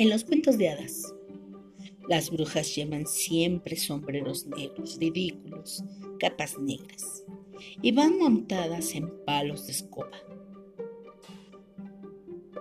[0.00, 1.14] En los cuentos de hadas,
[2.08, 5.84] las brujas llevan siempre sombreros negros, ridículos,
[6.18, 7.22] capas negras,
[7.82, 10.16] y van montadas en palos de escoba.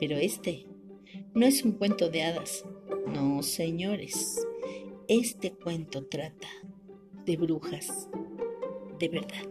[0.00, 0.64] Pero este
[1.34, 2.64] no es un cuento de hadas,
[3.06, 4.46] no señores,
[5.06, 6.48] este cuento trata
[7.26, 8.08] de brujas
[8.98, 9.46] de verdad.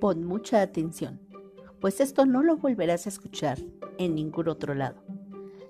[0.00, 1.20] Pon mucha atención,
[1.80, 3.58] pues esto no lo volverás a escuchar
[3.98, 5.02] en ningún otro lado.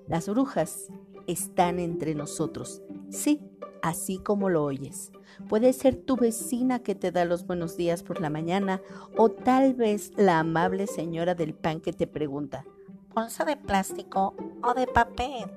[0.07, 0.89] Las brujas
[1.27, 3.41] están entre nosotros, sí,
[3.81, 5.11] así como lo oyes.
[5.47, 8.81] Puede ser tu vecina que te da los buenos días por la mañana
[9.17, 12.65] o tal vez la amable señora del pan que te pregunta,
[13.13, 15.49] ¿bolsa de plástico o de papel?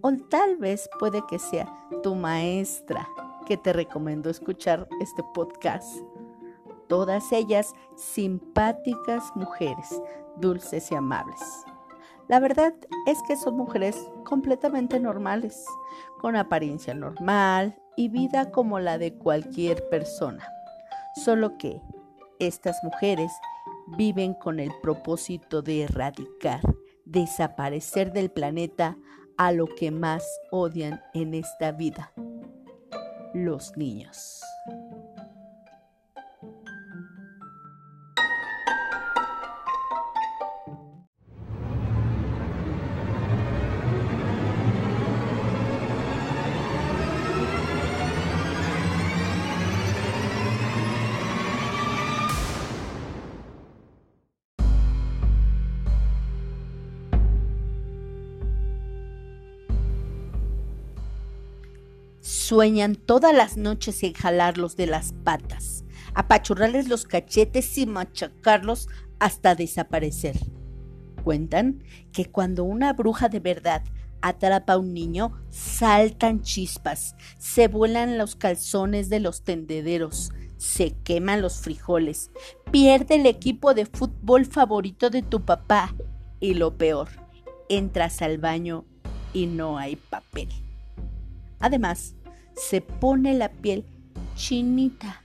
[0.00, 3.08] O tal vez puede que sea tu maestra
[3.46, 5.88] que te recomendó escuchar este podcast
[6.92, 10.02] todas ellas simpáticas mujeres,
[10.36, 11.40] dulces y amables.
[12.28, 12.74] La verdad
[13.06, 15.64] es que son mujeres completamente normales,
[16.20, 20.46] con apariencia normal y vida como la de cualquier persona.
[21.24, 21.80] Solo que
[22.38, 23.32] estas mujeres
[23.96, 26.60] viven con el propósito de erradicar,
[27.06, 28.98] desaparecer del planeta
[29.38, 32.12] a lo que más odian en esta vida,
[33.32, 34.42] los niños.
[62.42, 68.88] Sueñan todas las noches en jalarlos de las patas, apachurrarles los cachetes y machacarlos
[69.20, 70.36] hasta desaparecer.
[71.22, 73.84] Cuentan que cuando una bruja de verdad
[74.22, 81.42] atrapa a un niño, saltan chispas, se vuelan los calzones de los tendederos, se queman
[81.42, 82.32] los frijoles,
[82.72, 85.94] pierde el equipo de fútbol favorito de tu papá
[86.40, 87.08] y lo peor,
[87.68, 88.84] entras al baño
[89.32, 90.48] y no hay papel.
[91.60, 92.16] Además,
[92.54, 93.84] se pone la piel
[94.34, 95.22] chinita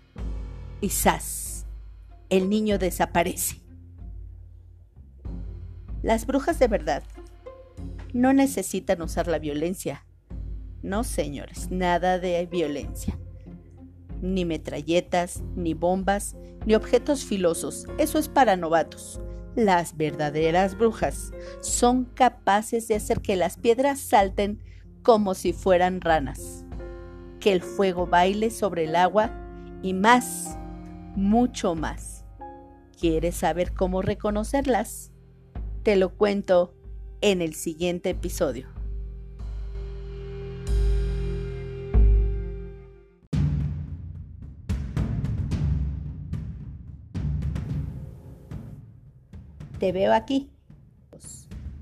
[0.82, 1.66] y ¡zas!
[2.30, 3.62] El niño desaparece.
[6.04, 7.04] Las brujas de verdad
[8.14, 10.06] no necesitan usar la violencia.
[10.82, 13.18] No, señores, nada de violencia.
[14.22, 16.36] Ni metralletas, ni bombas,
[16.66, 17.86] ni objetos filosos.
[17.98, 19.22] Eso es para novatos.
[19.56, 24.62] Las verdaderas brujas son capaces de hacer que las piedras salten
[25.02, 26.57] como si fueran ranas
[27.48, 29.32] que el fuego baile sobre el agua
[29.82, 30.58] y más,
[31.16, 32.26] mucho más.
[33.00, 35.14] ¿Quieres saber cómo reconocerlas?
[35.82, 36.76] Te lo cuento
[37.22, 38.68] en el siguiente episodio.
[49.80, 50.50] Te veo aquí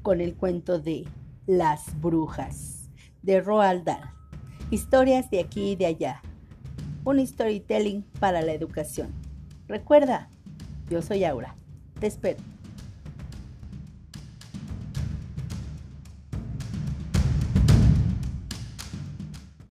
[0.03, 1.07] con el cuento de
[1.47, 2.91] Las Brujas
[3.23, 4.14] de Roald Dahl.
[4.75, 6.21] Historias de aquí y de allá.
[7.05, 9.13] Un storytelling para la educación.
[9.69, 10.27] Recuerda,
[10.89, 11.55] yo soy Aura.
[12.01, 12.54] Te espero.